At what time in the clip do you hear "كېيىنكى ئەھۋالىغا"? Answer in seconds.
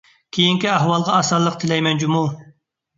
0.37-1.15